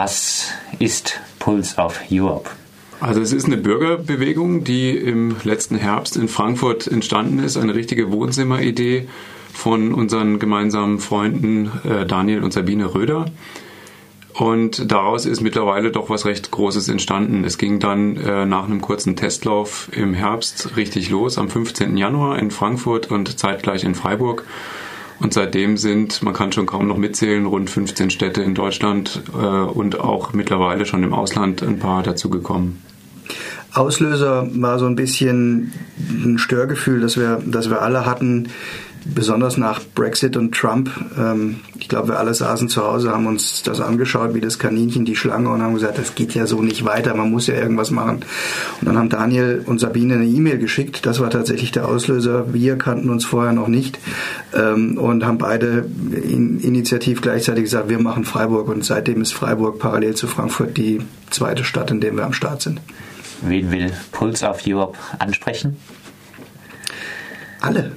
Was 0.00 0.52
ist 0.78 1.18
Pulse 1.40 1.76
of 1.76 2.02
Europe? 2.08 2.48
Also 3.00 3.20
es 3.20 3.32
ist 3.32 3.46
eine 3.46 3.56
Bürgerbewegung, 3.56 4.62
die 4.62 4.96
im 4.96 5.34
letzten 5.42 5.74
Herbst 5.74 6.16
in 6.16 6.28
Frankfurt 6.28 6.86
entstanden 6.86 7.40
ist, 7.40 7.56
eine 7.56 7.74
richtige 7.74 8.12
Wohnzimmeridee 8.12 9.08
von 9.52 9.92
unseren 9.92 10.38
gemeinsamen 10.38 11.00
Freunden 11.00 11.72
äh, 11.82 12.06
Daniel 12.06 12.44
und 12.44 12.52
Sabine 12.52 12.94
Röder. 12.94 13.24
Und 14.34 14.88
daraus 14.92 15.26
ist 15.26 15.40
mittlerweile 15.40 15.90
doch 15.90 16.08
was 16.10 16.26
recht 16.26 16.52
Großes 16.52 16.88
entstanden. 16.88 17.42
Es 17.42 17.58
ging 17.58 17.80
dann 17.80 18.16
äh, 18.18 18.46
nach 18.46 18.66
einem 18.66 18.80
kurzen 18.80 19.16
Testlauf 19.16 19.88
im 19.90 20.14
Herbst 20.14 20.76
richtig 20.76 21.10
los, 21.10 21.38
am 21.38 21.50
15. 21.50 21.96
Januar 21.96 22.38
in 22.38 22.52
Frankfurt 22.52 23.10
und 23.10 23.36
zeitgleich 23.36 23.82
in 23.82 23.96
Freiburg. 23.96 24.44
Und 25.20 25.34
seitdem 25.34 25.76
sind, 25.76 26.22
man 26.22 26.32
kann 26.32 26.52
schon 26.52 26.66
kaum 26.66 26.86
noch 26.86 26.96
mitzählen, 26.96 27.44
rund 27.44 27.70
15 27.70 28.10
Städte 28.10 28.42
in 28.42 28.54
Deutschland 28.54 29.22
äh, 29.32 29.36
und 29.36 29.98
auch 29.98 30.32
mittlerweile 30.32 30.86
schon 30.86 31.02
im 31.02 31.12
Ausland 31.12 31.62
ein 31.62 31.78
paar 31.78 32.02
dazugekommen. 32.02 32.82
Auslöser 33.74 34.48
war 34.54 34.78
so 34.78 34.86
ein 34.86 34.96
bisschen 34.96 35.72
ein 35.98 36.38
Störgefühl, 36.38 37.00
das 37.00 37.16
wir, 37.16 37.42
das 37.44 37.68
wir 37.68 37.82
alle 37.82 38.06
hatten, 38.06 38.48
besonders 39.04 39.56
nach 39.56 39.80
Brexit 39.94 40.36
und 40.36 40.54
Trump. 40.54 40.90
Ähm, 41.18 41.60
ich 41.88 41.90
glaube, 41.90 42.08
wir 42.08 42.18
alle 42.18 42.34
saßen 42.34 42.68
zu 42.68 42.84
Hause, 42.84 43.12
haben 43.12 43.26
uns 43.26 43.62
das 43.62 43.80
angeschaut, 43.80 44.34
wie 44.34 44.42
das 44.42 44.58
Kaninchen, 44.58 45.06
die 45.06 45.16
Schlange 45.16 45.48
und 45.48 45.62
haben 45.62 45.72
gesagt, 45.72 45.96
das 45.96 46.14
geht 46.14 46.34
ja 46.34 46.46
so 46.46 46.60
nicht 46.60 46.84
weiter, 46.84 47.14
man 47.14 47.30
muss 47.30 47.46
ja 47.46 47.54
irgendwas 47.54 47.90
machen. 47.90 48.26
Und 48.78 48.86
dann 48.86 48.98
haben 48.98 49.08
Daniel 49.08 49.62
und 49.64 49.80
Sabine 49.80 50.16
eine 50.16 50.26
E-Mail 50.26 50.58
geschickt, 50.58 51.06
das 51.06 51.18
war 51.18 51.30
tatsächlich 51.30 51.72
der 51.72 51.88
Auslöser. 51.88 52.52
Wir 52.52 52.76
kannten 52.76 53.08
uns 53.08 53.24
vorher 53.24 53.54
noch 53.54 53.68
nicht 53.68 53.98
ähm, 54.54 54.98
und 54.98 55.24
haben 55.24 55.38
beide 55.38 55.86
initiativ 56.12 57.22
gleichzeitig 57.22 57.64
gesagt, 57.64 57.88
wir 57.88 58.00
machen 58.00 58.24
Freiburg 58.24 58.68
und 58.68 58.84
seitdem 58.84 59.22
ist 59.22 59.32
Freiburg 59.32 59.78
parallel 59.78 60.14
zu 60.14 60.26
Frankfurt 60.26 60.76
die 60.76 61.00
zweite 61.30 61.64
Stadt, 61.64 61.90
in 61.90 62.02
der 62.02 62.14
wir 62.14 62.26
am 62.26 62.34
Start 62.34 62.60
sind. 62.60 62.82
Wen 63.40 63.70
will 63.70 63.90
Pulse 64.12 64.46
of 64.46 64.60
Europe 64.66 64.98
ansprechen? 65.18 65.78
Alle. 67.62 67.92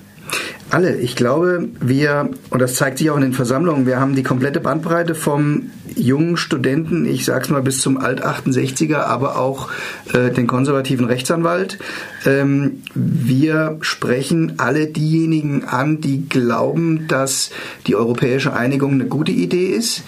Alle. 0.71 0.95
Ich 0.95 1.17
glaube, 1.17 1.67
wir, 1.81 2.29
und 2.49 2.61
das 2.61 2.75
zeigt 2.75 2.97
sich 2.97 3.09
auch 3.09 3.17
in 3.17 3.23
den 3.23 3.33
Versammlungen, 3.33 3.85
wir 3.85 3.99
haben 3.99 4.15
die 4.15 4.23
komplette 4.23 4.61
Bandbreite 4.61 5.15
vom 5.15 5.69
jungen 5.93 6.37
Studenten, 6.37 7.05
ich 7.05 7.25
sag's 7.25 7.49
mal 7.49 7.61
bis 7.61 7.81
zum 7.81 7.97
Alt-68er, 7.97 8.99
aber 8.99 9.37
auch 9.37 9.69
äh, 10.13 10.31
den 10.31 10.47
konservativen 10.47 11.07
Rechtsanwalt. 11.07 11.77
Ähm, 12.25 12.83
wir 12.95 13.79
sprechen 13.81 14.53
alle 14.59 14.87
diejenigen 14.87 15.65
an, 15.65 15.99
die 15.99 16.29
glauben, 16.29 17.05
dass 17.09 17.51
die 17.85 17.97
europäische 17.97 18.53
Einigung 18.53 18.93
eine 18.93 19.07
gute 19.07 19.33
Idee 19.33 19.67
ist 19.67 20.03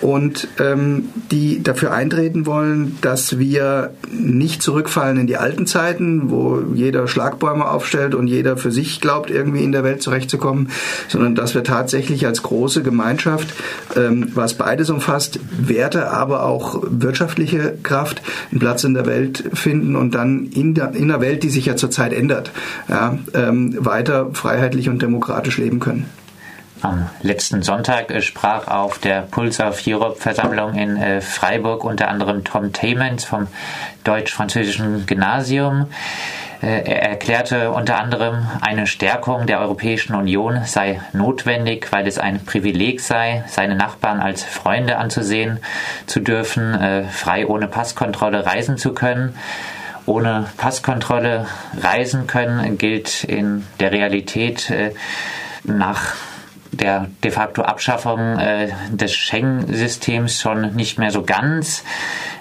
und 0.00 0.48
ähm, 0.60 1.08
die 1.30 1.62
dafür 1.62 1.92
eintreten 1.92 2.46
wollen, 2.46 2.98
dass 3.00 3.38
wir 3.38 3.92
nicht 4.10 4.62
zurückfallen 4.62 5.18
in 5.18 5.26
die 5.26 5.36
alten 5.36 5.66
Zeiten, 5.66 6.30
wo 6.30 6.62
jeder 6.74 7.08
Schlagbäume 7.08 7.68
aufstellt 7.68 8.14
und 8.14 8.28
jeder 8.28 8.56
für 8.56 8.70
sich 8.70 9.00
glaubt, 9.00 9.30
irgendwie 9.30 9.64
in 9.64 9.72
der 9.72 9.84
Welt 9.84 10.02
zurechtzukommen, 10.02 10.70
sondern 11.08 11.34
dass 11.34 11.54
wir 11.54 11.64
tatsächlich 11.64 12.26
als 12.26 12.42
große 12.42 12.82
Gemeinschaft, 12.82 13.54
ähm, 13.96 14.30
was 14.34 14.54
beides 14.54 14.90
umfasst, 14.90 15.40
Werte, 15.58 16.10
aber 16.10 16.44
auch 16.44 16.82
wirtschaftliche 16.88 17.76
Kraft, 17.82 18.22
einen 18.50 18.60
Platz 18.60 18.84
in 18.84 18.94
der 18.94 19.06
Welt 19.06 19.44
finden 19.54 19.96
und 19.96 20.14
dann 20.14 20.46
in 20.46 20.74
der, 20.74 20.94
in 20.94 21.08
der 21.08 21.20
Welt, 21.20 21.42
die 21.42 21.50
sich 21.50 21.66
ja 21.66 21.76
zurzeit 21.76 22.12
ändert, 22.12 22.52
ja, 22.88 23.18
ähm, 23.34 23.76
weiter 23.78 24.30
freiheitlich 24.32 24.88
und 24.88 25.02
demokratisch 25.02 25.58
leben 25.58 25.80
können. 25.80 26.06
Am 26.80 27.10
letzten 27.22 27.62
Sonntag 27.62 28.10
äh, 28.10 28.22
sprach 28.22 28.68
auf 28.68 28.98
der 28.98 29.22
Pulse 29.22 29.64
of 29.64 29.82
Europe 29.86 30.20
Versammlung 30.20 30.74
in 30.74 30.96
äh, 30.96 31.20
Freiburg 31.20 31.82
unter 31.84 32.08
anderem 32.08 32.44
Tom 32.44 32.72
Taymans 32.72 33.24
vom 33.24 33.48
deutsch-französischen 34.04 35.04
Gymnasium. 35.06 35.86
Äh, 36.62 36.88
er 36.88 37.02
erklärte 37.02 37.72
unter 37.72 37.98
anderem, 37.98 38.46
eine 38.60 38.86
Stärkung 38.86 39.46
der 39.46 39.60
Europäischen 39.60 40.14
Union 40.14 40.60
sei 40.66 41.00
notwendig, 41.12 41.88
weil 41.90 42.06
es 42.06 42.18
ein 42.18 42.44
Privileg 42.44 43.00
sei, 43.00 43.42
seine 43.48 43.74
Nachbarn 43.74 44.20
als 44.20 44.44
Freunde 44.44 44.98
anzusehen 44.98 45.58
zu 46.06 46.20
dürfen, 46.20 47.06
frei 47.10 47.46
ohne 47.46 47.66
Passkontrolle 47.66 48.46
reisen 48.46 48.76
zu 48.76 48.92
können 48.94 49.36
ohne 50.06 50.46
Passkontrolle 50.56 51.46
reisen 51.78 52.26
können, 52.26 52.78
gilt 52.78 53.24
in 53.24 53.66
der 53.78 53.92
Realität 53.92 54.72
nach 55.64 56.14
der 56.80 57.08
de 57.22 57.30
facto 57.30 57.62
Abschaffung 57.62 58.38
äh, 58.38 58.68
des 58.90 59.14
Schengen-Systems 59.14 60.40
schon 60.40 60.74
nicht 60.74 60.98
mehr 60.98 61.10
so 61.10 61.22
ganz 61.22 61.84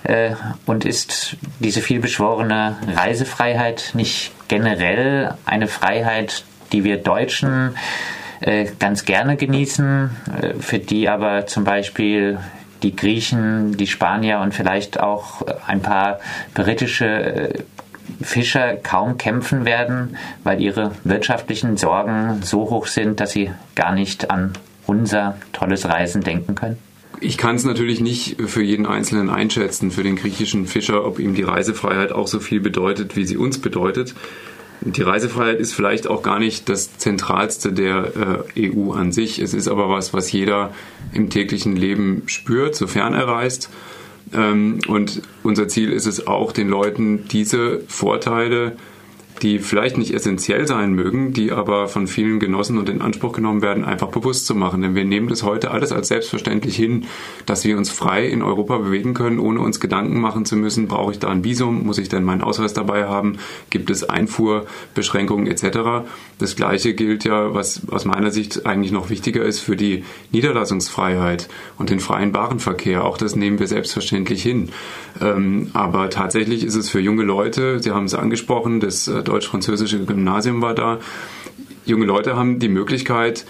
äh, 0.03 0.31
und 0.65 0.85
ist 0.85 1.37
diese 1.59 1.81
vielbeschworene 1.81 2.77
Reisefreiheit 2.95 3.91
nicht 3.93 4.31
generell 4.47 5.33
eine 5.45 5.67
Freiheit, 5.67 6.43
die 6.71 6.83
wir 6.83 6.97
Deutschen 6.97 7.75
äh, 8.39 8.67
ganz 8.79 9.05
gerne 9.05 9.35
genießen, 9.35 10.09
äh, 10.41 10.53
für 10.59 10.79
die 10.79 11.09
aber 11.09 11.47
zum 11.47 11.63
Beispiel 11.63 12.39
die 12.83 12.95
Griechen, 12.95 13.75
die 13.77 13.87
Spanier 13.87 14.39
und 14.39 14.53
vielleicht 14.53 14.99
auch 14.99 15.41
ein 15.65 15.81
paar 15.81 16.19
britische 16.53 17.07
äh, 17.07 17.63
Fischer 18.21 18.75
kaum 18.75 19.17
kämpfen 19.17 19.65
werden, 19.65 20.17
weil 20.43 20.61
ihre 20.61 20.91
wirtschaftlichen 21.03 21.77
Sorgen 21.77 22.41
so 22.43 22.69
hoch 22.69 22.87
sind, 22.87 23.19
dass 23.19 23.31
sie 23.31 23.51
gar 23.75 23.93
nicht 23.93 24.31
an 24.31 24.53
unser 24.85 25.37
tolles 25.53 25.87
Reisen 25.87 26.21
denken 26.21 26.55
können? 26.55 26.77
Ich 27.19 27.37
kann 27.37 27.55
es 27.55 27.63
natürlich 27.63 27.99
nicht 27.99 28.39
für 28.45 28.61
jeden 28.61 28.85
Einzelnen 28.85 29.29
einschätzen, 29.29 29.89
für 29.89 30.03
den 30.03 30.15
griechischen 30.15 30.67
Fischer, 30.67 31.03
ob 31.05 31.19
ihm 31.19 31.33
die 31.33 31.43
Reisefreiheit 31.43 32.11
auch 32.11 32.27
so 32.27 32.39
viel 32.39 32.59
bedeutet, 32.59 33.15
wie 33.15 33.25
sie 33.25 33.37
uns 33.37 33.59
bedeutet. 33.59 34.13
Die 34.81 35.01
Reisefreiheit 35.01 35.59
ist 35.59 35.73
vielleicht 35.73 36.07
auch 36.07 36.21
gar 36.21 36.37
nicht 36.37 36.69
das 36.69 36.97
Zentralste 36.97 37.73
der 37.73 38.45
äh, 38.55 38.69
EU 38.71 38.91
an 38.91 39.11
sich. 39.11 39.39
Es 39.39 39.55
ist 39.55 39.67
aber 39.67 39.89
was, 39.89 40.13
was 40.13 40.31
jeder 40.31 40.71
im 41.11 41.31
täglichen 41.31 41.75
Leben 41.75 42.21
spürt, 42.27 42.75
sofern 42.75 43.15
er 43.15 43.27
reist. 43.27 43.69
Ähm, 44.33 44.79
und 44.87 45.21
unser 45.43 45.67
Ziel 45.67 45.91
ist 45.91 46.05
es 46.05 46.27
auch, 46.27 46.51
den 46.51 46.69
Leuten 46.69 47.27
diese 47.27 47.81
Vorteile 47.87 48.73
die 49.41 49.59
vielleicht 49.59 49.97
nicht 49.97 50.13
essentiell 50.13 50.67
sein 50.67 50.93
mögen, 50.93 51.33
die 51.33 51.51
aber 51.51 51.87
von 51.87 52.07
vielen 52.07 52.39
genossen 52.39 52.77
und 52.77 52.89
in 52.89 53.01
Anspruch 53.01 53.33
genommen 53.33 53.61
werden, 53.61 53.85
einfach 53.85 54.09
bewusst 54.09 54.45
zu 54.45 54.55
machen. 54.55 54.81
Denn 54.81 54.95
wir 54.95 55.05
nehmen 55.05 55.27
das 55.27 55.43
heute 55.43 55.71
alles 55.71 55.91
als 55.91 56.07
selbstverständlich 56.07 56.75
hin, 56.75 57.05
dass 57.45 57.65
wir 57.65 57.77
uns 57.77 57.89
frei 57.89 58.27
in 58.27 58.41
Europa 58.41 58.77
bewegen 58.77 59.13
können, 59.13 59.39
ohne 59.39 59.59
uns 59.59 59.79
Gedanken 59.79 60.19
machen 60.19 60.45
zu 60.45 60.55
müssen, 60.55 60.87
brauche 60.87 61.11
ich 61.11 61.19
da 61.19 61.29
ein 61.29 61.43
Visum, 61.43 61.85
muss 61.85 61.97
ich 61.97 62.09
denn 62.09 62.23
meinen 62.23 62.41
Ausweis 62.41 62.73
dabei 62.73 63.05
haben, 63.05 63.37
gibt 63.69 63.89
es 63.89 64.03
Einfuhrbeschränkungen 64.03 65.47
etc. 65.47 66.07
Das 66.39 66.55
Gleiche 66.55 66.93
gilt 66.93 67.23
ja, 67.23 67.53
was 67.53 67.81
aus 67.89 68.05
meiner 68.05 68.31
Sicht 68.31 68.65
eigentlich 68.65 68.91
noch 68.91 69.09
wichtiger 69.09 69.43
ist, 69.43 69.59
für 69.59 69.75
die 69.75 70.03
Niederlassungsfreiheit 70.31 71.47
und 71.77 71.89
den 71.89 71.99
freien 71.99 72.33
Warenverkehr. 72.33 73.03
Auch 73.03 73.17
das 73.17 73.35
nehmen 73.35 73.59
wir 73.59 73.67
selbstverständlich 73.67 74.41
hin. 74.41 74.69
Ähm, 75.21 75.69
aber 75.73 76.09
tatsächlich 76.09 76.63
ist 76.63 76.75
es 76.75 76.89
für 76.89 76.99
junge 76.99 77.23
Leute, 77.23 77.79
Sie 77.79 77.91
haben 77.91 78.05
es 78.05 78.13
angesprochen, 78.13 78.79
das 78.79 79.07
äh, 79.07 79.23
deutsch-französische 79.27 80.05
Gymnasium 80.05 80.61
war 80.61 80.73
da. 80.73 80.99
Junge 81.85 82.05
Leute 82.05 82.35
haben 82.35 82.59
die 82.59 82.69
Möglichkeit, 82.69 83.45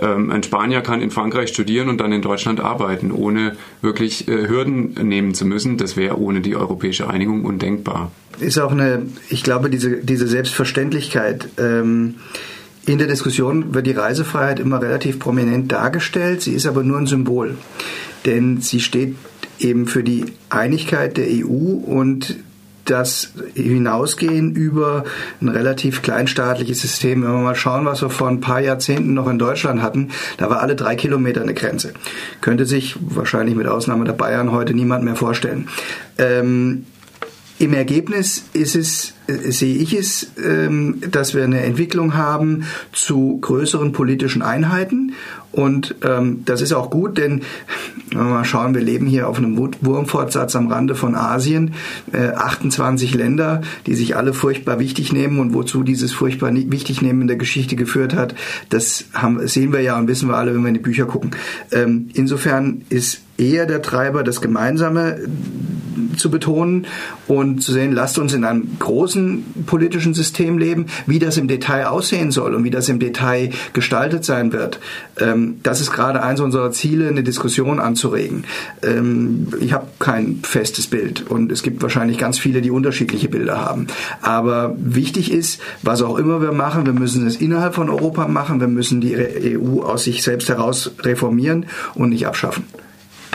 ähm, 0.00 0.30
ein 0.30 0.42
Spanier 0.42 0.80
kann 0.80 1.00
in 1.00 1.10
Frankreich 1.10 1.50
studieren 1.50 1.88
und 1.88 2.00
dann 2.00 2.12
in 2.12 2.22
Deutschland 2.22 2.60
arbeiten, 2.60 3.12
ohne 3.12 3.56
wirklich 3.80 4.28
äh, 4.28 4.48
Hürden 4.48 4.94
nehmen 5.08 5.34
zu 5.34 5.44
müssen. 5.44 5.76
Das 5.76 5.96
wäre 5.96 6.18
ohne 6.18 6.40
die 6.40 6.56
europäische 6.56 7.08
Einigung 7.08 7.44
undenkbar. 7.44 8.10
Ist 8.40 8.58
auch 8.58 8.72
eine, 8.72 9.02
ich 9.28 9.44
glaube, 9.44 9.70
diese, 9.70 9.98
diese 9.98 10.26
Selbstverständlichkeit. 10.26 11.48
Ähm, 11.58 12.16
in 12.86 12.98
der 12.98 13.06
Diskussion 13.06 13.74
wird 13.74 13.86
die 13.86 13.92
Reisefreiheit 13.92 14.60
immer 14.60 14.82
relativ 14.82 15.18
prominent 15.18 15.72
dargestellt. 15.72 16.42
Sie 16.42 16.52
ist 16.52 16.66
aber 16.66 16.82
nur 16.82 16.98
ein 16.98 17.06
Symbol. 17.06 17.56
Denn 18.26 18.60
sie 18.60 18.80
steht 18.80 19.16
eben 19.58 19.86
für 19.86 20.02
die 20.02 20.24
Einigkeit 20.50 21.16
der 21.16 21.26
EU 21.28 21.46
und 21.46 22.36
das 22.84 23.30
hinausgehen 23.54 24.54
über 24.54 25.04
ein 25.40 25.48
relativ 25.48 26.02
kleinstaatliches 26.02 26.80
System. 26.80 27.22
Wenn 27.22 27.32
wir 27.32 27.38
mal 27.38 27.54
schauen, 27.54 27.84
was 27.84 28.02
wir 28.02 28.10
vor 28.10 28.28
ein 28.28 28.40
paar 28.40 28.60
Jahrzehnten 28.60 29.14
noch 29.14 29.28
in 29.28 29.38
Deutschland 29.38 29.82
hatten, 29.82 30.10
da 30.36 30.50
war 30.50 30.60
alle 30.60 30.76
drei 30.76 30.96
Kilometer 30.96 31.42
eine 31.42 31.54
Grenze. 31.54 31.94
Könnte 32.40 32.66
sich 32.66 32.96
wahrscheinlich 33.00 33.56
mit 33.56 33.66
Ausnahme 33.66 34.04
der 34.04 34.12
Bayern 34.12 34.52
heute 34.52 34.74
niemand 34.74 35.04
mehr 35.04 35.16
vorstellen. 35.16 35.68
Ähm, 36.18 36.86
im 37.58 37.72
Ergebnis 37.72 38.44
ist 38.52 38.74
es, 38.74 39.14
äh, 39.28 39.52
sehe 39.52 39.76
ich 39.76 39.94
es, 39.94 40.26
ähm, 40.44 41.00
dass 41.10 41.34
wir 41.34 41.44
eine 41.44 41.62
Entwicklung 41.62 42.14
haben 42.14 42.64
zu 42.92 43.38
größeren 43.40 43.92
politischen 43.92 44.42
Einheiten. 44.42 45.14
Und 45.54 45.94
ähm, 46.02 46.42
das 46.44 46.60
ist 46.60 46.72
auch 46.72 46.90
gut, 46.90 47.16
denn 47.16 47.42
wenn 48.10 48.18
wir 48.18 48.24
mal 48.24 48.44
schauen, 48.44 48.74
wir 48.74 48.82
leben 48.82 49.06
hier 49.06 49.28
auf 49.28 49.38
einem 49.38 49.56
Wurmfortsatz 49.56 50.56
am 50.56 50.66
Rande 50.66 50.94
von 50.94 51.14
Asien. 51.14 51.74
Äh, 52.12 52.30
28 52.30 53.14
Länder, 53.14 53.62
die 53.86 53.94
sich 53.94 54.16
alle 54.16 54.34
furchtbar 54.34 54.78
wichtig 54.78 55.12
nehmen 55.12 55.38
und 55.38 55.54
wozu 55.54 55.82
dieses 55.82 56.12
furchtbar 56.12 56.52
wichtig 56.52 57.02
nehmen 57.02 57.22
in 57.22 57.28
der 57.28 57.36
Geschichte 57.36 57.76
geführt 57.76 58.14
hat, 58.14 58.34
das 58.68 59.06
haben, 59.14 59.46
sehen 59.46 59.72
wir 59.72 59.80
ja 59.80 59.96
und 59.96 60.08
wissen 60.08 60.28
wir 60.28 60.36
alle, 60.36 60.54
wenn 60.54 60.62
wir 60.62 60.68
in 60.68 60.74
die 60.74 60.80
Bücher 60.80 61.06
gucken. 61.06 61.30
Ähm, 61.70 62.08
insofern 62.14 62.82
ist 62.88 63.20
eher 63.38 63.66
der 63.66 63.82
Treiber, 63.82 64.22
das 64.22 64.40
Gemeinsame 64.40 65.18
zu 66.16 66.30
betonen 66.30 66.86
und 67.26 67.62
zu 67.62 67.72
sehen, 67.72 67.92
lasst 67.92 68.18
uns 68.18 68.32
in 68.34 68.44
einem 68.44 68.78
großen 68.78 69.64
politischen 69.66 70.14
System 70.14 70.58
leben, 70.58 70.86
wie 71.06 71.18
das 71.18 71.36
im 71.36 71.48
Detail 71.48 71.86
aussehen 71.86 72.30
soll 72.30 72.54
und 72.54 72.64
wie 72.64 72.70
das 72.70 72.88
im 72.88 72.98
Detail 72.98 73.50
gestaltet 73.72 74.24
sein 74.24 74.52
wird. 74.52 74.80
Ähm, 75.18 75.60
das 75.62 75.80
ist 75.80 75.92
gerade 75.92 76.22
eins 76.22 76.40
unserer 76.40 76.70
Ziele, 76.72 77.08
eine 77.08 77.22
Diskussion 77.22 77.80
anzuregen. 77.80 78.44
Ähm, 78.82 79.48
ich 79.60 79.72
habe 79.72 79.86
kein 79.98 80.40
festes 80.42 80.86
Bild 80.86 81.28
und 81.28 81.52
es 81.52 81.62
gibt 81.62 81.82
wahrscheinlich 81.82 82.18
ganz 82.18 82.38
viele, 82.38 82.60
die 82.60 82.70
unterschiedliche 82.70 83.28
Bilder 83.28 83.60
haben. 83.60 83.86
Aber 84.22 84.74
wichtig 84.78 85.32
ist, 85.32 85.60
was 85.82 86.02
auch 86.02 86.16
immer 86.16 86.40
wir 86.40 86.52
machen, 86.52 86.86
wir 86.86 86.92
müssen 86.92 87.26
es 87.26 87.36
innerhalb 87.36 87.74
von 87.74 87.88
Europa 87.88 88.28
machen, 88.28 88.60
wir 88.60 88.68
müssen 88.68 89.00
die 89.00 89.16
EU 89.16 89.82
aus 89.82 90.04
sich 90.04 90.22
selbst 90.22 90.48
heraus 90.48 90.92
reformieren 91.00 91.66
und 91.94 92.10
nicht 92.10 92.26
abschaffen. 92.26 92.64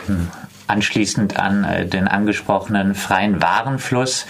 Hm 0.08 0.28
anschließend 0.70 1.38
an 1.38 1.64
äh, 1.64 1.86
den 1.86 2.08
angesprochenen 2.08 2.96
freien 2.96 3.42
Warenfluss. 3.42 4.26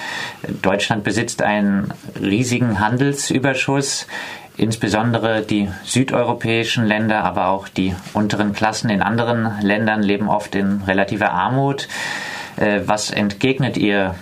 Deutschland 0.62 1.04
besitzt 1.04 1.42
einen 1.42 1.94
riesigen 2.20 2.80
Handelsüberschuss. 2.80 4.08
Insbesondere 4.58 5.42
die 5.42 5.70
südeuropäischen 5.86 6.86
Länder, 6.86 7.24
aber 7.24 7.48
auch 7.48 7.70
die 7.70 7.96
unteren 8.14 8.52
Klassen 8.52 8.90
in 8.90 9.02
anderen 9.02 9.62
Ländern 9.62 10.04
leben 10.04 10.28
oft 10.28 10.54
in 10.54 10.82
relativer 10.82 11.32
Armut. 11.32 11.88
Äh, 12.58 12.82
was 12.86 13.12
entgegnet 13.12 13.78
ihr, 13.78 14.16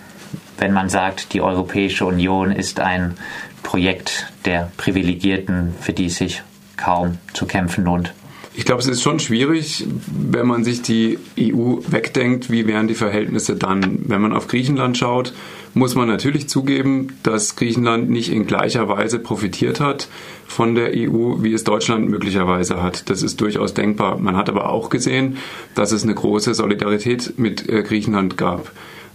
wenn 0.60 0.74
man 0.74 0.90
sagt, 0.90 1.34
die 1.34 1.42
Europäische 1.42 2.06
Union 2.06 2.52
ist 2.52 2.80
ein 2.80 3.18
Projekt 3.64 4.32
der 4.46 4.72
Privilegierten, 4.78 5.76
für 5.80 5.94
die 5.94 6.06
es 6.06 6.18
sich 6.18 6.44
kaum 6.78 7.18
zu 7.34 7.46
kämpfen 7.46 7.84
lohnt? 7.84 8.14
Ich 8.58 8.66
glaube, 8.66 8.82
es 8.82 8.88
ist 8.88 9.04
schon 9.04 9.20
schwierig, 9.20 9.86
wenn 10.10 10.48
man 10.48 10.64
sich 10.64 10.82
die 10.82 11.20
EU 11.40 11.76
wegdenkt, 11.88 12.50
wie 12.50 12.66
wären 12.66 12.88
die 12.88 12.96
Verhältnisse 12.96 13.56
dann. 13.56 14.00
Wenn 14.08 14.20
man 14.20 14.34
auf 14.34 14.48
Griechenland 14.48 14.98
schaut, 14.98 15.36
muss 15.76 15.94
man 15.94 16.08
natürlich 16.08 16.50
zugeben, 16.50 17.10
dass 17.22 17.56
Griechenland 17.56 18.10
nicht 18.10 18.32
in 18.32 18.48
gleicher 18.48 18.90
Weise 18.90 19.20
profitiert 19.20 19.80
hat 19.80 20.08
von 20.48 20.74
der 20.74 20.90
EU, 20.96 21.44
wie 21.44 21.54
es 21.54 21.66
Deutschland 21.66 22.10
möglicherweise 22.10 22.82
hat. 22.82 23.12
Das 23.12 23.22
ist 23.22 23.40
durchaus 23.42 23.76
denkbar. 23.76 24.18
Man 24.18 24.36
hat 24.36 24.50
aber 24.50 24.72
auch 24.72 24.90
gesehen, 24.90 25.38
dass 25.76 25.92
es 25.92 26.02
eine 26.02 26.16
große 26.16 26.56
Solidarität 26.56 27.38
mit 27.38 27.70
äh, 27.70 27.84
Griechenland 27.84 28.38
gab. 28.38 28.72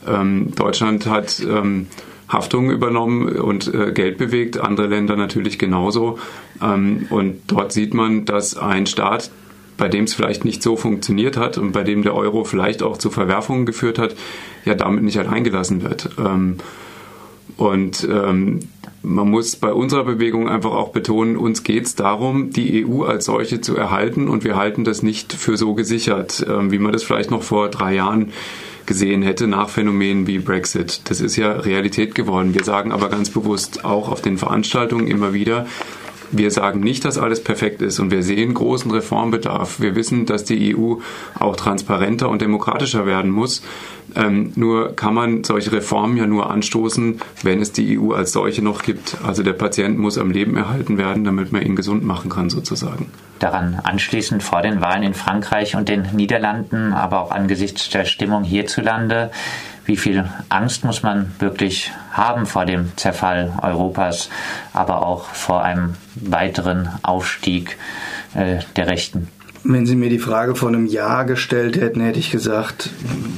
Ähm, 0.06 0.52
Deutschland 0.54 1.06
hat 1.06 1.40
ähm, 1.40 1.88
Haftungen 2.32 2.70
übernommen 2.70 3.28
und 3.28 3.72
äh, 3.72 3.92
Geld 3.92 4.18
bewegt, 4.18 4.58
andere 4.58 4.86
Länder 4.86 5.16
natürlich 5.16 5.58
genauso. 5.58 6.18
Ähm, 6.62 7.06
und 7.10 7.40
dort 7.46 7.72
sieht 7.72 7.94
man, 7.94 8.24
dass 8.24 8.56
ein 8.56 8.86
Staat, 8.86 9.30
bei 9.76 9.88
dem 9.88 10.04
es 10.04 10.14
vielleicht 10.14 10.44
nicht 10.44 10.62
so 10.62 10.76
funktioniert 10.76 11.36
hat 11.36 11.58
und 11.58 11.72
bei 11.72 11.82
dem 11.82 12.02
der 12.02 12.14
Euro 12.14 12.44
vielleicht 12.44 12.82
auch 12.82 12.98
zu 12.98 13.10
Verwerfungen 13.10 13.66
geführt 13.66 13.98
hat, 13.98 14.14
ja 14.64 14.74
damit 14.74 15.02
nicht 15.02 15.18
alleingelassen 15.18 15.82
wird. 15.82 16.10
Ähm, 16.18 16.56
und 17.56 18.08
ähm, 18.10 18.60
man 19.02 19.30
muss 19.30 19.56
bei 19.56 19.72
unserer 19.72 20.04
Bewegung 20.04 20.48
einfach 20.48 20.72
auch 20.72 20.90
betonen, 20.90 21.36
uns 21.36 21.64
geht 21.64 21.86
es 21.86 21.94
darum, 21.94 22.50
die 22.50 22.86
EU 22.86 23.02
als 23.02 23.24
solche 23.26 23.60
zu 23.60 23.76
erhalten 23.76 24.28
und 24.28 24.44
wir 24.44 24.56
halten 24.56 24.84
das 24.84 25.02
nicht 25.02 25.32
für 25.32 25.56
so 25.56 25.74
gesichert, 25.74 26.46
ähm, 26.48 26.70
wie 26.70 26.78
man 26.78 26.92
das 26.92 27.02
vielleicht 27.02 27.30
noch 27.30 27.42
vor 27.42 27.68
drei 27.68 27.94
Jahren 27.94 28.32
gesehen 28.86 29.22
hätte 29.22 29.46
nach 29.46 29.68
Phänomenen 29.68 30.26
wie 30.26 30.38
Brexit. 30.38 31.02
Das 31.04 31.20
ist 31.20 31.36
ja 31.36 31.52
Realität 31.52 32.14
geworden. 32.14 32.54
Wir 32.54 32.64
sagen 32.64 32.92
aber 32.92 33.08
ganz 33.08 33.30
bewusst 33.30 33.84
auch 33.84 34.08
auf 34.08 34.22
den 34.22 34.38
Veranstaltungen 34.38 35.06
immer 35.06 35.32
wieder, 35.32 35.66
wir 36.32 36.50
sagen 36.50 36.80
nicht, 36.80 37.04
dass 37.04 37.18
alles 37.18 37.42
perfekt 37.42 37.82
ist 37.82 38.00
und 38.00 38.10
wir 38.10 38.22
sehen 38.22 38.54
großen 38.54 38.90
Reformbedarf. 38.90 39.80
Wir 39.80 39.94
wissen, 39.94 40.26
dass 40.26 40.44
die 40.44 40.74
EU 40.76 40.96
auch 41.38 41.56
transparenter 41.56 42.28
und 42.28 42.42
demokratischer 42.42 43.06
werden 43.06 43.30
muss. 43.30 43.62
Ähm, 44.14 44.52
nur 44.56 44.94
kann 44.96 45.14
man 45.14 45.44
solche 45.44 45.72
Reformen 45.72 46.16
ja 46.16 46.26
nur 46.26 46.50
anstoßen, 46.50 47.20
wenn 47.42 47.60
es 47.60 47.72
die 47.72 47.98
EU 47.98 48.12
als 48.12 48.32
solche 48.32 48.62
noch 48.62 48.82
gibt. 48.82 49.16
Also 49.24 49.42
der 49.42 49.52
Patient 49.52 49.98
muss 49.98 50.18
am 50.18 50.30
Leben 50.30 50.56
erhalten 50.56 50.98
werden, 50.98 51.24
damit 51.24 51.52
man 51.52 51.62
ihn 51.62 51.76
gesund 51.76 52.04
machen 52.04 52.30
kann 52.30 52.50
sozusagen. 52.50 53.10
Daran 53.38 53.80
anschließend 53.82 54.42
vor 54.42 54.62
den 54.62 54.80
Wahlen 54.80 55.02
in 55.02 55.14
Frankreich 55.14 55.76
und 55.76 55.88
den 55.88 56.08
Niederlanden, 56.12 56.92
aber 56.92 57.20
auch 57.20 57.30
angesichts 57.30 57.88
der 57.90 58.04
Stimmung 58.04 58.44
hierzulande, 58.44 59.30
wie 59.84 59.96
viel 59.96 60.24
Angst 60.48 60.84
muss 60.84 61.02
man 61.02 61.32
wirklich 61.38 61.92
haben 62.12 62.46
vor 62.46 62.66
dem 62.66 62.96
Zerfall 62.96 63.52
Europas, 63.62 64.28
aber 64.72 65.06
auch 65.06 65.24
vor 65.26 65.62
einem 65.62 65.94
weiteren 66.14 66.88
Aufstieg 67.02 67.78
äh, 68.34 68.58
der 68.76 68.88
Rechten? 68.88 69.28
Wenn 69.64 69.86
Sie 69.86 69.94
mir 69.94 70.10
die 70.10 70.18
Frage 70.18 70.56
vor 70.56 70.68
einem 70.68 70.86
Jahr 70.86 71.24
gestellt 71.24 71.76
hätten, 71.76 72.00
hätte 72.00 72.18
ich 72.18 72.32
gesagt, 72.32 72.90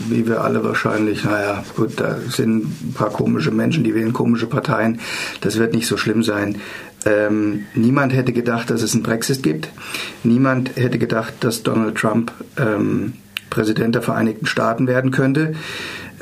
wie 0.08 0.26
wir 0.26 0.42
alle 0.42 0.64
wahrscheinlich, 0.64 1.24
naja, 1.24 1.62
gut, 1.76 2.00
da 2.00 2.16
sind 2.28 2.64
ein 2.64 2.94
paar 2.94 3.10
komische 3.10 3.50
Menschen, 3.50 3.84
die 3.84 3.94
wählen 3.94 4.14
komische 4.14 4.46
Parteien, 4.46 5.00
das 5.42 5.58
wird 5.58 5.74
nicht 5.74 5.86
so 5.86 5.98
schlimm 5.98 6.22
sein. 6.22 6.62
Ähm, 7.04 7.66
niemand 7.74 8.14
hätte 8.14 8.32
gedacht, 8.32 8.70
dass 8.70 8.80
es 8.80 8.94
einen 8.94 9.02
Brexit 9.02 9.42
gibt. 9.42 9.68
Niemand 10.22 10.76
hätte 10.76 10.98
gedacht, 10.98 11.34
dass 11.40 11.62
Donald 11.62 11.96
Trump 11.96 12.32
ähm, 12.56 13.12
Präsident 13.50 13.94
der 13.94 14.02
Vereinigten 14.02 14.46
Staaten 14.46 14.86
werden 14.86 15.10
könnte. 15.10 15.54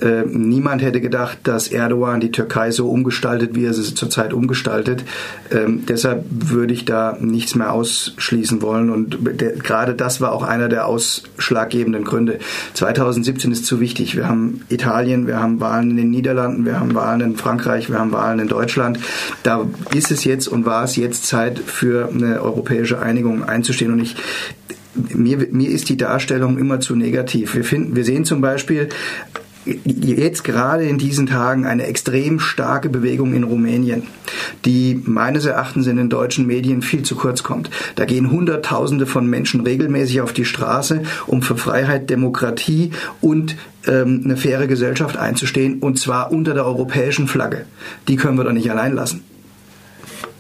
Äh, 0.02 0.25
niemand 0.26 0.82
hätte 0.82 1.00
gedacht, 1.00 1.38
dass 1.44 1.69
Erdogan 1.69 2.20
die 2.20 2.32
Türkei 2.32 2.72
so 2.72 2.90
umgestaltet, 2.90 3.54
wie 3.54 3.64
er 3.64 3.72
sie 3.72 3.94
zurzeit 3.94 4.32
umgestaltet. 4.32 5.04
Ähm, 5.50 5.84
deshalb 5.87 6.25
würde 6.28 6.75
ich 6.75 6.84
da 6.84 7.16
nichts 7.20 7.54
mehr 7.54 7.72
ausschließen 7.72 8.62
wollen. 8.62 8.90
Und 8.90 9.19
gerade 9.62 9.94
das 9.94 10.20
war 10.20 10.32
auch 10.32 10.43
einer 10.43 10.69
der 10.69 10.87
ausschlaggebenden 10.87 12.04
Gründe. 12.04 12.40
2017 12.75 13.52
ist 13.52 13.64
zu 13.64 13.78
wichtig. 13.78 14.16
Wir 14.16 14.28
haben 14.28 14.62
Italien, 14.69 15.26
wir 15.28 15.40
haben 15.40 15.60
Wahlen 15.60 15.90
in 15.90 15.96
den 15.96 16.10
Niederlanden, 16.10 16.64
wir 16.64 16.81
haben 16.81 16.94
Wahlen 16.94 17.20
in 17.20 17.37
Frankreich, 17.37 17.88
wir 17.88 17.98
haben 17.98 18.12
Wahlen 18.12 18.40
in 18.40 18.48
Deutschland. 18.48 18.98
Da 19.44 19.66
ist 19.94 20.10
es 20.10 20.25
jetzt 20.25 20.48
und 20.48 20.66
war 20.66 20.82
es 20.82 20.96
jetzt 20.96 21.26
Zeit 21.26 21.60
für 21.60 22.08
eine 22.08 22.43
europäische 22.43 23.00
Einigung 23.00 23.44
einzustehen. 23.44 23.93
Und 23.93 24.00
ich 24.00 24.16
mir, 25.14 25.38
mir 25.50 25.70
ist 25.70 25.88
die 25.88 25.96
Darstellung 25.96 26.58
immer 26.58 26.81
zu 26.81 26.96
negativ. 26.96 27.55
Wir, 27.55 27.64
finden, 27.64 27.96
wir 27.96 28.05
sehen 28.05 28.25
zum 28.25 28.40
Beispiel 28.40 28.88
jetzt 29.64 30.44
gerade 30.44 30.85
in 30.85 30.99
diesen 30.99 31.26
Tagen 31.26 31.67
eine 31.67 31.87
extrem 31.87 32.41
starke 32.41 32.88
Bewegung 32.88 33.35
in 33.35 33.44
Rumänien, 33.44 34.05
die 34.64 35.00
meines 35.05 35.44
Erachtens 35.44 35.87
in 35.87 35.97
den 35.97 36.09
deutschen 36.09 36.47
Medien 36.47 36.82
viel 36.82 37.03
zu 37.03 37.14
kurz 37.14 37.43
kommt. 37.43 37.70
Da 37.94 38.05
gehen 38.05 38.31
Hunderttausende 38.31 39.06
von 39.06 39.26
Menschen 39.26 39.61
regelmäßig 39.61 40.20
auf 40.20 40.32
die 40.32 40.44
Straße, 40.44 41.03
um 41.26 41.43
für 41.43 41.56
Freiheit, 41.56 42.11
Demokratie 42.11 42.91
und 43.20 43.56
ähm, 43.87 44.23
eine 44.25 44.37
faire 44.37 44.67
Gesellschaft 44.67 45.17
einzustehen, 45.17 45.79
und 45.81 45.99
zwar 45.99 46.32
unter 46.32 46.55
der 46.55 46.67
europäischen 46.67 47.29
Flagge. 47.29 47.67
Die 48.08 48.17
können 48.17 48.39
wir 48.39 48.44
doch 48.44 48.53
nicht 48.53 48.70
allein 48.70 48.94
lassen. 48.94 49.25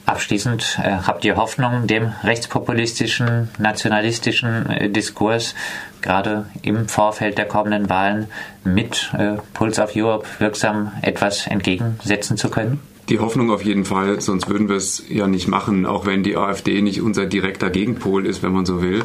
Abschließend 0.04 0.78
äh, 0.82 0.98
habt 1.06 1.24
ihr 1.24 1.36
Hoffnung, 1.36 1.86
dem 1.86 2.12
rechtspopulistischen, 2.24 3.48
nationalistischen 3.58 4.68
äh, 4.68 4.90
Diskurs 4.90 5.54
gerade 6.00 6.46
im 6.62 6.88
Vorfeld 6.88 7.38
der 7.38 7.46
kommenden 7.46 7.88
Wahlen 7.88 8.26
mit 8.64 9.12
äh, 9.16 9.36
Pulse 9.54 9.82
of 9.82 9.92
Europe 9.94 10.26
wirksam 10.38 10.92
etwas 11.02 11.46
entgegensetzen 11.46 12.36
zu 12.36 12.48
können? 12.48 12.80
Die 13.08 13.18
Hoffnung 13.18 13.50
auf 13.50 13.64
jeden 13.64 13.84
Fall, 13.84 14.20
sonst 14.20 14.48
würden 14.48 14.68
wir 14.68 14.76
es 14.76 15.02
ja 15.08 15.26
nicht 15.26 15.48
machen, 15.48 15.86
auch 15.86 16.06
wenn 16.06 16.22
die 16.22 16.36
AfD 16.36 16.80
nicht 16.82 17.00
unser 17.00 17.26
direkter 17.26 17.70
Gegenpol 17.70 18.26
ist, 18.26 18.42
wenn 18.42 18.52
man 18.52 18.64
so 18.64 18.80
will. 18.80 19.04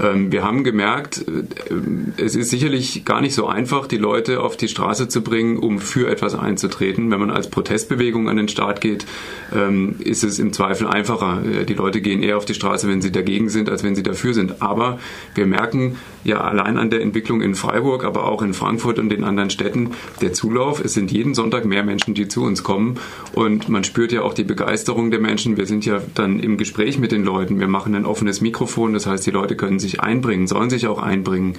Ähm, 0.00 0.32
wir 0.32 0.42
haben 0.42 0.64
gemerkt, 0.64 1.24
äh, 1.28 2.22
es 2.22 2.34
ist 2.34 2.50
sicherlich 2.50 3.04
gar 3.04 3.20
nicht 3.20 3.34
so 3.34 3.46
einfach, 3.46 3.86
die 3.86 3.96
Leute 3.96 4.40
auf 4.40 4.56
die 4.56 4.68
Straße 4.68 5.08
zu 5.08 5.22
bringen, 5.22 5.58
um 5.58 5.78
für 5.78 6.10
etwas 6.10 6.34
einzutreten. 6.34 7.10
Wenn 7.10 7.20
man 7.20 7.30
als 7.30 7.48
Protestbewegung 7.48 8.28
an 8.28 8.36
den 8.36 8.48
Start 8.48 8.80
geht, 8.80 9.06
ähm, 9.54 9.96
ist 10.00 10.24
es 10.24 10.38
im 10.38 10.52
Zweifel 10.52 10.86
einfacher. 10.86 11.42
Äh, 11.44 11.64
die 11.64 11.74
Leute 11.74 12.00
gehen 12.00 12.22
eher 12.22 12.36
auf 12.36 12.44
die 12.44 12.54
Straße, 12.54 12.88
wenn 12.88 13.02
sie 13.02 13.12
dagegen 13.12 13.48
sind, 13.48 13.68
als 13.68 13.84
wenn 13.84 13.94
sie 13.94 14.02
dafür 14.02 14.34
sind. 14.34 14.62
Aber 14.62 14.98
wir 15.34 15.46
merken 15.46 15.96
ja 16.24 16.40
allein 16.40 16.78
an 16.78 16.90
der 16.90 17.02
Entwicklung 17.02 17.42
in 17.42 17.54
Freiburg, 17.54 18.04
aber 18.04 18.26
auch 18.26 18.42
in 18.42 18.54
Frankfurt 18.54 18.98
und 18.98 19.12
in 19.12 19.24
anderen 19.24 19.50
Städten, 19.50 19.90
der 20.20 20.32
Zulauf. 20.32 20.82
Es 20.82 20.94
sind 20.94 21.12
jeden 21.12 21.34
Sonntag 21.34 21.64
mehr 21.64 21.84
Menschen, 21.84 22.14
die 22.14 22.28
zu 22.28 22.42
uns 22.42 22.62
kommen. 22.62 22.98
Und 23.32 23.68
man 23.68 23.84
spürt 23.84 24.12
ja 24.12 24.22
auch 24.22 24.34
die 24.34 24.44
Begeisterung 24.44 25.10
der 25.10 25.20
Menschen. 25.20 25.56
Wir 25.56 25.66
sind 25.66 25.84
ja 25.84 26.00
dann 26.14 26.40
im 26.40 26.56
Gespräch 26.56 26.98
mit 26.98 27.12
den 27.12 27.24
Leuten. 27.24 27.60
Wir 27.60 27.68
machen 27.68 27.94
ein 27.94 28.06
offenes 28.06 28.40
Mikrofon. 28.40 28.94
Das 28.94 29.06
heißt, 29.06 29.26
die 29.26 29.30
Leute 29.30 29.56
können 29.56 29.78
sich 29.84 30.00
einbringen, 30.00 30.46
sollen 30.46 30.70
sich 30.70 30.86
auch 30.86 31.00
einbringen. 31.00 31.54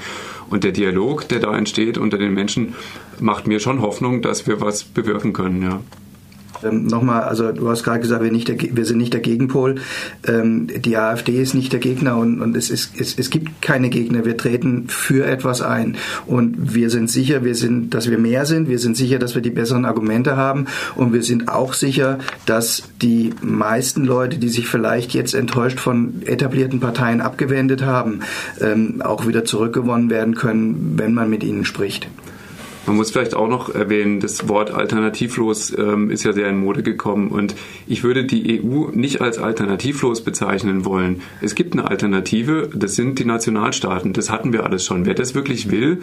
Und 0.50 0.64
der 0.64 0.72
Dialog, 0.72 1.28
der 1.30 1.40
da 1.40 1.58
entsteht 1.58 1.98
unter 1.98 2.18
den 2.18 2.34
Menschen, 2.34 2.76
macht 3.20 3.48
mir 3.48 3.60
schon 3.60 3.82
Hoffnung, 3.82 4.22
dass 4.22 4.46
wir 4.48 4.62
was 4.62 4.84
bewirken 4.84 5.34
können, 5.34 5.62
ja. 5.62 5.82
Ähm, 6.66 6.86
Nochmal, 6.88 7.24
also 7.24 7.52
du 7.52 7.70
hast 7.70 7.84
gerade 7.84 8.00
gesagt, 8.00 8.24
wir, 8.24 8.32
nicht 8.32 8.48
der, 8.48 8.58
wir 8.60 8.86
sind 8.86 8.98
nicht 8.98 9.14
der 9.14 9.22
Gegenpol. 9.22 9.76
Ähm, 10.28 10.68
die 10.68 10.98
AfD 10.98 11.42
ist 11.42 11.54
nicht 11.54 11.74
der 11.74 11.80
Gegner 11.80 12.18
und, 12.18 12.42
und 12.42 12.56
es, 12.58 12.70
ist, 12.70 13.00
es, 13.00 13.18
es 13.18 13.30
gibt 13.30 13.62
keine 13.62 13.90
Gegner. 13.90 14.26
Wir 14.26 14.38
treten 14.38 14.86
für 14.88 15.26
etwas 15.26 15.62
ein. 15.62 15.98
Und 16.26 16.76
wir 16.76 16.90
sind 16.90 17.10
sicher, 17.10 17.44
wir 17.44 17.56
sind, 17.56 17.94
dass 17.94 18.10
wir 18.10 18.18
mehr 18.18 18.46
sind. 18.46 18.70
Wir 18.70 18.80
sind 18.80 18.98
sicher, 18.98 19.20
dass 19.20 19.36
wir 19.36 19.42
die 19.42 19.50
besseren 19.50 19.86
Argumente 19.86 20.36
haben. 20.38 20.68
Und 20.96 21.14
wir 21.14 21.24
sind 21.24 21.48
auch 21.48 21.74
sicher, 21.74 22.20
dass 22.46 22.84
die 23.02 23.32
meisten 23.42 24.06
Leute, 24.06 24.38
die 24.38 24.50
sich 24.50 24.68
vielleicht 24.68 25.14
jetzt 25.14 25.34
enttäuscht 25.34 25.80
von 25.80 26.22
etablierten 26.26 26.80
Parteien 26.80 27.22
abgewendet 27.22 27.84
haben, 27.84 28.22
ähm, 28.62 29.02
auch 29.02 29.28
wieder 29.28 29.46
zurückgewonnen 29.46 30.10
werden 30.10 30.36
können, 30.36 30.94
wenn 30.98 31.14
man 31.14 31.30
mit 31.30 31.44
ihnen 31.44 31.66
spricht. 31.66 32.08
Man 32.88 32.98
muss 32.98 33.12
vielleicht 33.12 33.34
auch 33.34 33.48
noch 33.48 33.74
erwähnen, 33.74 34.20
das 34.20 34.48
Wort 34.48 34.72
alternativlos 34.72 35.76
ähm, 35.78 36.12
ist 36.12 36.24
ja 36.24 36.34
sehr 36.34 36.50
in 36.50 36.58
Mode 36.58 36.84
gekommen 36.84 37.30
und 37.30 37.56
ich 37.88 38.04
würde 38.04 38.26
die 38.26 38.62
EU 38.62 38.90
nicht 38.92 39.22
als 39.22 39.40
alternativlos 39.40 40.22
bezeichnen 40.22 40.86
wollen. 40.86 41.22
Es 41.42 41.56
gibt 41.56 41.74
eine 41.74 41.90
Alternative, 41.90 42.70
das 42.74 42.96
sind 42.96 43.18
die 43.18 43.26
Nationalstaaten, 43.26 44.14
das 44.14 44.30
hatten 44.30 44.54
wir 44.54 44.66
alles 44.66 44.86
schon. 44.86 45.06
Wer 45.06 45.16
das 45.16 45.34
wirklich 45.34 45.72
will, 45.72 46.02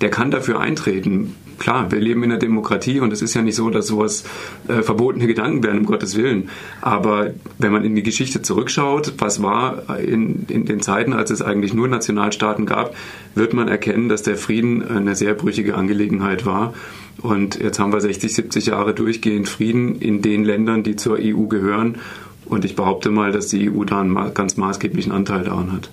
der 0.00 0.10
kann 0.10 0.30
dafür 0.30 0.60
eintreten. 0.60 1.34
Klar, 1.58 1.90
wir 1.90 2.00
leben 2.00 2.22
in 2.22 2.30
einer 2.30 2.38
Demokratie 2.38 3.00
und 3.00 3.12
es 3.12 3.20
ist 3.20 3.34
ja 3.34 3.42
nicht 3.42 3.56
so, 3.56 3.68
dass 3.70 3.88
sowas 3.88 4.24
äh, 4.68 4.82
verbotene 4.82 5.26
Gedanken 5.26 5.62
wären, 5.62 5.78
um 5.78 5.86
Gottes 5.86 6.16
Willen. 6.16 6.50
Aber 6.80 7.32
wenn 7.58 7.72
man 7.72 7.84
in 7.84 7.94
die 7.94 8.02
Geschichte 8.02 8.42
zurückschaut, 8.42 9.14
was 9.18 9.42
war 9.42 9.98
in, 9.98 10.46
in 10.48 10.66
den 10.66 10.80
Zeiten, 10.80 11.12
als 11.12 11.30
es 11.30 11.42
eigentlich 11.42 11.74
nur 11.74 11.88
Nationalstaaten 11.88 12.64
gab, 12.64 12.94
wird 13.34 13.54
man 13.54 13.68
erkennen, 13.68 14.08
dass 14.08 14.22
der 14.22 14.36
Frieden 14.36 14.86
eine 14.86 15.16
sehr 15.16 15.34
brüchige 15.34 15.74
Angelegenheit 15.74 16.46
war. 16.46 16.74
Und 17.20 17.58
jetzt 17.60 17.80
haben 17.80 17.92
wir 17.92 18.00
60, 18.00 18.32
70 18.32 18.66
Jahre 18.66 18.94
durchgehend 18.94 19.48
Frieden 19.48 19.96
in 20.00 20.22
den 20.22 20.44
Ländern, 20.44 20.84
die 20.84 20.96
zur 20.96 21.18
EU 21.20 21.46
gehören. 21.46 21.96
Und 22.44 22.64
ich 22.64 22.76
behaupte 22.76 23.10
mal, 23.10 23.32
dass 23.32 23.48
die 23.48 23.70
EU 23.70 23.84
da 23.84 24.00
einen 24.00 24.34
ganz 24.34 24.56
maßgeblichen 24.56 25.12
Anteil 25.12 25.44
daran 25.44 25.72
hat. 25.72 25.90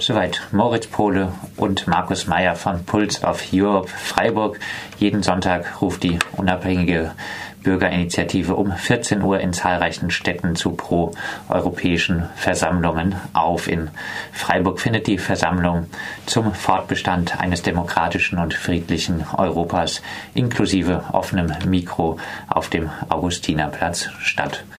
Soweit 0.00 0.40
Moritz 0.50 0.86
Pohle 0.86 1.34
und 1.58 1.86
Markus 1.86 2.26
Meyer 2.26 2.56
von 2.56 2.86
Pulse 2.86 3.22
of 3.22 3.44
Europe 3.52 3.90
Freiburg. 3.90 4.58
Jeden 4.98 5.22
Sonntag 5.22 5.82
ruft 5.82 6.02
die 6.02 6.18
unabhängige 6.38 7.10
Bürgerinitiative 7.62 8.54
um 8.56 8.72
14 8.72 9.20
Uhr 9.20 9.40
in 9.40 9.52
zahlreichen 9.52 10.10
Städten 10.10 10.56
zu 10.56 10.70
pro-europäischen 10.70 12.30
Versammlungen 12.34 13.14
auf. 13.34 13.68
In 13.68 13.90
Freiburg 14.32 14.80
findet 14.80 15.06
die 15.06 15.18
Versammlung 15.18 15.86
zum 16.24 16.54
Fortbestand 16.54 17.38
eines 17.38 17.60
demokratischen 17.60 18.38
und 18.38 18.54
friedlichen 18.54 19.26
Europas 19.36 20.00
inklusive 20.32 21.04
offenem 21.12 21.52
Mikro 21.66 22.18
auf 22.48 22.70
dem 22.70 22.88
Augustinerplatz 23.10 24.08
statt. 24.22 24.64